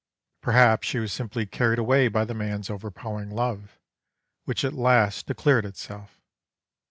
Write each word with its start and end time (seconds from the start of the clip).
Perhaps 0.41 0.87
she 0.87 0.97
was 0.97 1.13
simply 1.13 1.45
carried 1.45 1.77
away 1.77 2.07
by 2.07 2.25
the 2.25 2.33
man's 2.33 2.71
overpowering 2.71 3.29
love, 3.29 3.77
which 4.45 4.65
at 4.65 4.73
last 4.73 5.27
declared 5.27 5.63
itself. 5.63 6.19